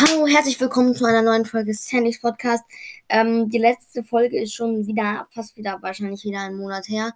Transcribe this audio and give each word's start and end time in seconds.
Hallo, 0.00 0.26
herzlich 0.26 0.58
willkommen 0.58 0.94
zu 0.94 1.04
einer 1.04 1.20
neuen 1.20 1.44
Folge 1.44 1.74
Sandys 1.74 2.22
Podcast. 2.22 2.64
Ähm, 3.10 3.50
die 3.50 3.58
letzte 3.58 4.02
Folge 4.02 4.40
ist 4.40 4.54
schon 4.54 4.86
wieder, 4.86 5.28
fast 5.30 5.58
wieder, 5.58 5.82
wahrscheinlich 5.82 6.24
wieder 6.24 6.40
einen 6.40 6.56
Monat 6.56 6.88
her. 6.88 7.12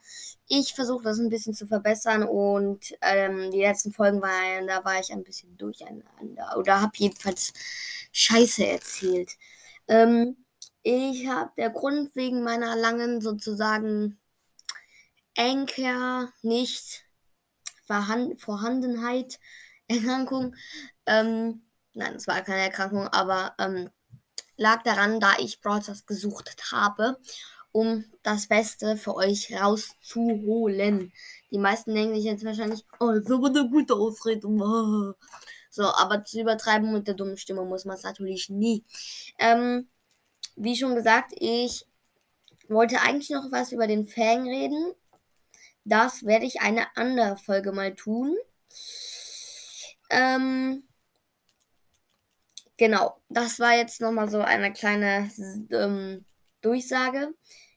Ich 0.49 0.75
versuche 0.75 1.03
das 1.03 1.19
ein 1.19 1.31
bisschen 1.31 1.55
zu 1.55 1.67
verbessern 1.67 2.25
und 2.25 2.95
ähm, 3.01 3.51
die 3.51 3.63
letzten 3.63 3.91
Folgen 3.91 4.21
waren, 4.21 4.67
da 4.67 4.85
war 4.85 5.01
ich 5.01 5.11
ein 5.15 5.25
bisschen 5.25 5.57
durcheinander 5.57 6.59
oder 6.59 6.83
habe 6.83 6.93
jedenfalls 6.97 7.55
Scheiße 8.13 8.67
erzählt. 8.67 9.31
Ähm, 9.89 10.37
ich 10.83 11.27
habe 11.27 11.53
der 11.57 11.71
Grund 11.71 12.15
wegen 12.15 12.43
meiner 12.43 12.77
langen 12.77 13.23
sozusagen 13.23 14.19
Anker 15.39 16.35
nicht 16.43 17.07
Vorhandenheit 17.87 19.39
Erkrankung. 19.89 20.55
Ähm, 21.07 21.64
nein, 21.95 22.15
es 22.15 22.27
war 22.27 22.43
keine 22.43 22.63
Erkrankung, 22.63 23.09
aber 23.09 23.55
ähm, 23.59 23.91
lag 24.57 24.83
daran, 24.83 25.21
da 25.21 25.33
ich 25.39 25.61
Browsers 25.61 26.07
gesucht 26.07 26.57
habe, 26.73 27.19
um 27.73 28.05
das 28.23 28.47
Beste 28.47 28.97
für 28.97 29.17
euch 29.17 29.53
rauszuholen. 29.53 31.13
Die 31.51 31.59
meisten 31.59 31.95
denken 31.95 32.15
sich 32.15 32.25
jetzt 32.25 32.45
wahrscheinlich, 32.45 32.85
oh, 33.01 33.13
das 33.13 33.25
ist 33.25 33.31
aber 33.31 33.49
eine 33.49 33.69
gute 33.69 33.95
Ausrede. 33.95 34.49
So, 35.71 35.83
aber 35.83 36.25
zu 36.25 36.41
übertreiben 36.41 36.93
mit 36.93 37.09
der 37.09 37.15
dummen 37.15 37.37
Stimme 37.37 37.65
muss 37.65 37.85
man 37.85 37.97
es 37.97 38.05
natürlich 38.05 38.49
nie. 38.49 38.85
Ähm, 39.41 39.89
wie 40.55 40.77
schon 40.77 40.95
gesagt, 40.95 41.33
ich 41.35 41.85
wollte 42.69 43.01
eigentlich 43.01 43.31
noch 43.31 43.51
was 43.51 43.73
über 43.73 43.89
den 43.89 44.07
Fang 44.07 44.47
reden. 44.49 44.93
Das 45.85 46.25
werde 46.25 46.47
ich 46.47 46.61
eine 46.61 46.87
andere 46.97 47.37
Folge 47.37 47.73
mal 47.73 47.93
tun. 47.93 48.37
Ähm, 50.11 50.85
Genau, 52.77 53.17
das 53.29 53.61
war 53.61 53.77
jetzt 53.77 54.01
nochmal 54.01 54.29
so 54.29 54.41
eine 54.41 54.73
kleine 54.73 55.31
ähm, 55.71 56.25
Durchsage. 56.61 57.35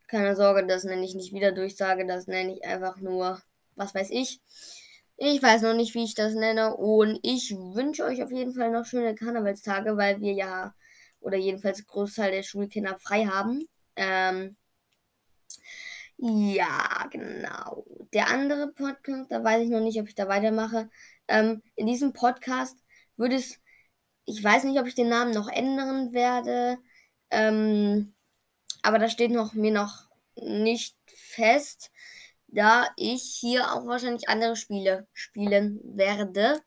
Keine 0.08 0.36
Sorge, 0.36 0.66
das 0.66 0.86
nenne 0.86 1.06
ich 1.06 1.14
nicht 1.16 1.34
wieder 1.34 1.52
Durchsage, 1.52 2.06
das 2.08 2.28
nenne 2.28 2.56
ich 2.56 2.66
einfach 2.66 2.98
nur, 2.98 3.42
was 3.76 3.94
weiß 3.94 4.10
ich. 4.12 4.42
Ich 5.18 5.42
weiß 5.42 5.64
noch 5.64 5.74
nicht, 5.74 5.94
wie 5.96 6.04
ich 6.04 6.16
das 6.16 6.34
nenne. 6.34 6.76
Und 6.76 7.20
ich 7.24 7.52
wünsche 7.52 8.06
euch 8.06 8.24
auf 8.24 8.32
jeden 8.32 8.54
Fall 8.54 8.72
noch 8.72 8.86
schöne 8.86 9.16
Karnevalstage, 9.16 9.98
weil 9.98 10.22
wir 10.22 10.34
ja, 10.34 10.74
oder 11.20 11.38
jedenfalls 11.38 11.86
Großteil 11.86 12.32
der 12.32 12.44
Schulkinder 12.44 12.98
frei 13.00 13.26
haben. 13.26 13.68
Ähm, 13.96 14.56
ja, 16.18 17.08
genau. 17.12 17.86
Der 18.14 18.28
andere 18.30 18.68
Podcast, 18.74 19.32
da 19.32 19.44
weiß 19.44 19.64
ich 19.64 19.70
noch 19.70 19.82
nicht, 19.82 20.00
ob 20.00 20.08
ich 20.08 20.16
da 20.16 20.28
weitermache. 20.28 20.90
Ähm, 21.28 21.62
in 21.76 21.86
diesem 21.88 22.14
Podcast 22.14 22.78
würde 23.18 23.36
es 23.36 23.60
ich 24.28 24.44
weiß 24.44 24.66
nicht, 24.66 24.80
ob 24.80 24.86
ich 24.86 24.94
den 24.94 25.10
Namen 25.10 25.34
noch 25.34 25.48
ändern 25.48 26.14
werde. 26.14 26.78
Ähm, 27.32 28.14
aber 28.84 29.00
da 29.00 29.10
steht 29.10 29.32
noch 29.32 29.54
mir 29.54 29.72
noch 29.72 30.10
nicht 30.36 30.96
fest, 31.08 31.92
da 32.48 32.88
ich 32.98 33.24
hier 33.40 33.74
auch 33.74 33.88
wahrscheinlich 33.88 34.30
andere 34.30 34.56
Spiele 34.56 35.08
spielen 35.14 35.80
werde. 35.84 36.62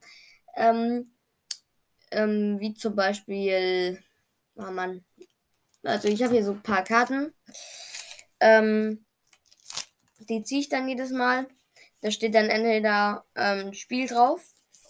Ähm, 0.56 1.12
ähm, 2.11 2.58
wie 2.61 2.75
zum 2.75 2.97
Beispiel, 2.97 4.02
oh 4.56 4.70
Mann, 4.70 5.05
also 5.83 6.08
ich 6.08 6.22
habe 6.22 6.34
hier 6.34 6.45
so 6.45 6.52
ein 6.52 6.62
paar 6.62 6.83
Karten. 6.83 7.33
Ähm, 8.41 9.05
die 10.19 10.42
ziehe 10.45 10.62
ich 10.62 10.70
dann 10.70 10.89
jedes 10.89 11.11
Mal. 11.11 11.47
Da 12.00 12.11
steht 12.11 12.34
dann 12.34 12.48
entweder 12.48 13.24
ähm, 13.36 13.74
Spiel 13.74 14.06
drauf 14.06 14.42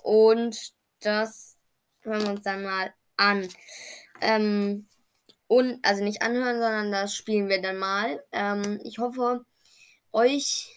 und 0.05 0.73
das 1.01 1.57
hören 2.03 2.23
wir 2.23 2.31
uns 2.31 2.45
dann 2.45 2.63
mal 2.63 2.93
an. 3.17 3.49
Ähm, 4.21 4.87
und, 5.47 5.79
also 5.83 6.05
nicht 6.05 6.23
anhören, 6.23 6.61
sondern 6.61 6.93
das 6.93 7.15
spielen 7.15 7.49
wir 7.49 7.61
dann 7.61 7.79
mal. 7.79 8.23
Ähm, 8.33 8.81
ich 8.85 8.99
hoffe, 8.99 9.45
euch 10.13 10.69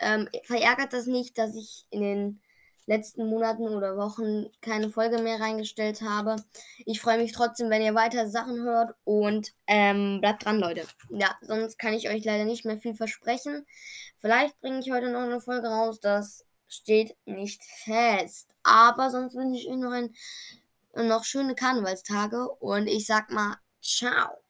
ähm, 0.00 0.28
verärgert 0.44 0.92
das 0.92 1.06
nicht, 1.06 1.36
dass 1.38 1.54
ich 1.54 1.84
in 1.90 2.00
den 2.00 2.40
letzten 2.86 3.26
Monaten 3.26 3.68
oder 3.68 3.96
Wochen 3.96 4.46
keine 4.60 4.90
Folge 4.90 5.22
mehr 5.22 5.40
reingestellt 5.40 6.02
habe. 6.02 6.36
Ich 6.84 7.00
freue 7.00 7.18
mich 7.18 7.32
trotzdem, 7.32 7.70
wenn 7.70 7.82
ihr 7.82 7.94
weiter 7.94 8.28
Sachen 8.28 8.62
hört 8.62 8.94
und 9.04 9.52
ähm, 9.66 10.20
bleibt 10.20 10.44
dran, 10.44 10.58
Leute. 10.58 10.86
Ja, 11.10 11.36
sonst 11.40 11.78
kann 11.78 11.94
ich 11.94 12.08
euch 12.08 12.24
leider 12.24 12.44
nicht 12.44 12.64
mehr 12.64 12.78
viel 12.78 12.94
versprechen. 12.94 13.66
Vielleicht 14.18 14.60
bringe 14.60 14.80
ich 14.80 14.90
heute 14.90 15.10
noch 15.10 15.22
eine 15.22 15.40
Folge 15.40 15.68
raus, 15.68 16.00
das 16.00 16.44
steht 16.68 17.16
nicht 17.24 17.62
fest. 17.62 18.48
Aber 18.62 19.10
sonst 19.10 19.34
wünsche 19.34 19.60
ich 19.60 19.68
euch 19.68 19.76
noch 19.76 19.92
ein 20.96 21.08
noch 21.08 21.24
schöne 21.24 21.54
Karnevalstage 21.54 22.48
und 22.60 22.86
ich 22.88 23.06
sag 23.06 23.30
mal, 23.30 23.56
ciao. 23.82 24.43